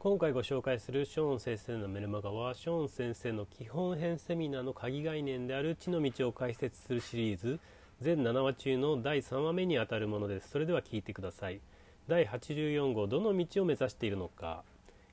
[0.00, 7.58] 今回ご紹介するショーン先生のメルマガはショーン先生の基本編セミナーの鍵概念である地の道を解説するシリーズ。
[8.00, 10.50] 全7話中の第3話目にあたるものです。
[10.50, 11.60] それでは聞いてください。
[12.06, 14.62] 第84号どの道を目指しているのか。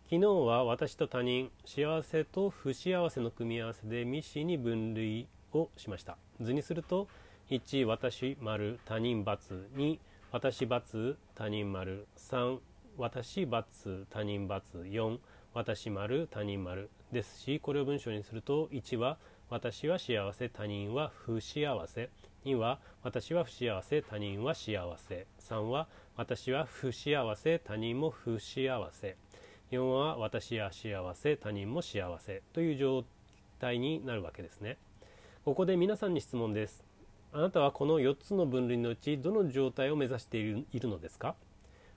[0.04, 6.16] 昨日は私と他人幸せと不幸せの組み合わせでミシーに分類をしました。
[6.40, 7.08] 図にすると
[7.50, 10.00] 1私丸他人 ×2
[10.32, 12.60] 私×他人丸3
[12.98, 15.20] 私×他人 ×4
[15.54, 19.18] 私丸他人丸ですしこれを文章にすると1は
[19.50, 22.10] 私は幸せ他人は不幸せ。
[22.46, 25.28] 2は私は不幸せ他人は幸せ。
[25.40, 29.18] 3は私は不幸せ他人も不幸せ。
[29.72, 32.42] 4は私は幸せ他人も幸せ。
[32.54, 33.06] という状
[33.60, 34.78] 態になるわけですね。
[35.44, 36.84] ここで皆さんに質問です。
[37.32, 40.44] あなたはこの4つの分類のうちどの状態を目指してい
[40.80, 41.36] るのですか？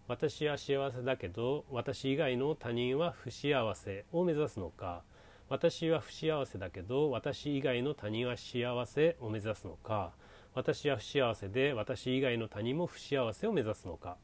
[0.08, 5.02] 私は幸せだけど私以外の他人は不幸せを目指すのか。
[5.50, 10.12] 私は不幸せだけど私以外の他人は幸せを目指すのか。
[10.54, 14.16] 私は不幸せで私以外の他人も不幸せを目指すのか。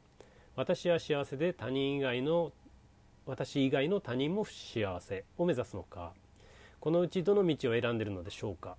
[0.56, 2.52] 私は幸せで他人以外の
[3.26, 6.14] 私以外の他人も不幸せを目指すのか。
[6.80, 8.76] このうちどの道を選んでいるのでしょうか。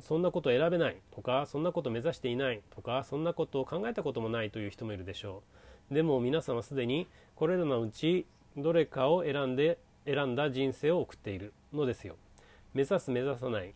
[0.00, 5.42] そんなこと選べないとかそんなこと目指していないとかそんなことを考えたこともないという人もいるでしょ
[5.90, 5.94] う。
[5.94, 8.26] でも皆さんはすでにこれらのうち
[8.56, 12.16] どれかを選んで選んだ人生を送っているのですよ。
[12.74, 13.74] 目指す目指さない。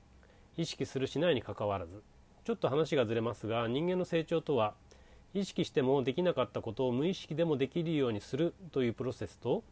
[0.56, 2.02] 意識するしないにかかわらず。
[2.44, 4.74] ちょっと話がずれますが人間の成長とは
[5.34, 9.62] 意識してもできなかったことを無意識でもできるようにするというプロセスと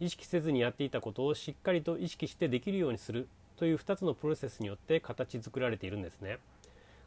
[0.00, 6.38] 意識せずにやっていたことをしっかりと意識してできるようにするという2つのプロセスによって形作られているんですね。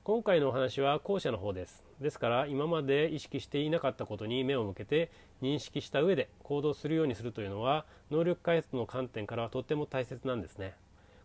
[0.03, 1.85] 今回のお話は後者の方です。
[2.01, 10.73] ですから今まで意識していなかったことに目を向けて認識した上で行動するようにするというのは能力開発の観点からはとっても大切なんですね。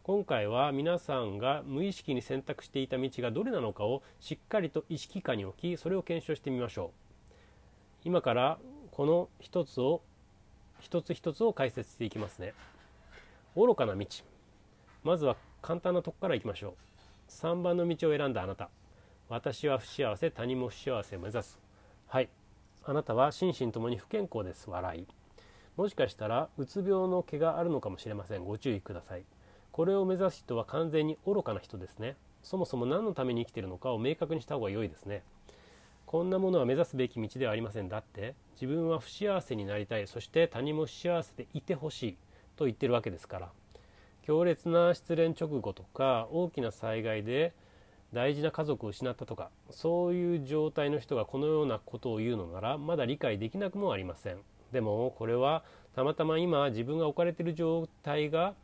[0.02, 6.90] 今回は皆さんが無意識に選択していた道がどれなのかをしっかりと意識下に置きそれを検証してみましょう。
[8.04, 8.58] 今から
[8.90, 10.02] この一つを
[10.80, 12.52] 一つ一つを解説していきますね。
[13.56, 14.06] 愚かな道。
[15.04, 17.30] まずは簡単なとこからいきましょう。
[17.30, 18.70] 3番の道を選んだあなた。
[19.28, 21.58] 私は不幸せ他人も不幸せを目指す。
[22.06, 22.30] はい。
[22.84, 24.70] あなたは心身ともに不健康です。
[24.70, 25.06] 笑い。
[25.76, 28.44] もしかしたらうつ病の毛があるのかもしれません。
[28.44, 29.24] ご注意ください。
[29.72, 32.16] これを目指す人は完全に愚かな人ですね。
[32.42, 35.22] そもそも何のために生きているのかを明確にした方が良いですね。
[36.06, 38.34] こんなものは目指すべき道ではありませんだって。
[38.54, 40.06] 自分は不幸せになりたい。
[40.06, 42.16] そして他人も不幸せでいてほしい
[42.56, 43.50] と言ってるわけですから。
[44.24, 47.52] 強烈な失恋直後とか大きな災害で
[48.14, 54.38] 大事な家族を失ったとかそういう状態の人がこのようなことを言うのならまだ理解できなくもありません。
[54.72, 55.62] でもこれは
[55.94, 58.54] たまたま今自分が置かれている状態が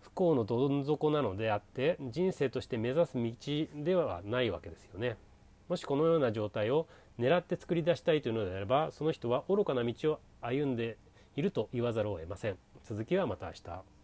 [0.00, 3.32] 不幸のどん底なのであって人生として目指す道
[3.84, 5.16] ではないわけですよね。
[5.68, 6.86] もしこのような状態を
[7.18, 10.96] 狙って作り出したいというのであればその人は愚かな道を歩んで
[11.36, 12.56] いると言わざるを得ません。
[12.84, 13.99] 続きはまた明日。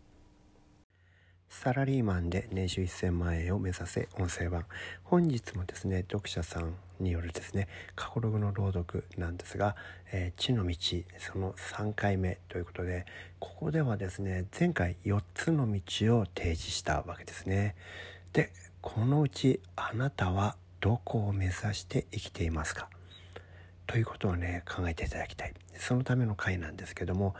[1.48, 4.66] サラリーマンで年収1000万円を目指せ音声版。
[5.04, 9.76] 本日もですね読者さんによるですね過去ログの朗読なんですが
[10.12, 10.76] 「えー、地の道」
[11.18, 13.06] その3回目ということで
[13.38, 17.74] ここではですね前回4つの道を提示したわけですね。
[18.32, 22.88] でこのうちあなたはどこを目指して生きていますか？
[23.86, 25.54] ということをね考えていただきたい。
[25.76, 27.34] そのための回なんですけども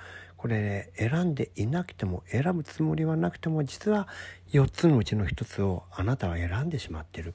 [0.47, 4.07] これ、ね、選んでいなくても選ぶつもりはなくても実は
[4.53, 7.35] 4つのうちの1つをあなたは選んでしまってる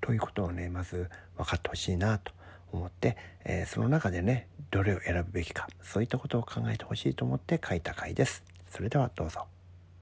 [0.00, 2.32] ということをねまず分かってほしいなと
[2.72, 8.42] 思って、えー、その中でねどれを選ぶべきかそういったことを考えてほしいと思って書いた回です。
[8.68, 9.57] それではどうぞ。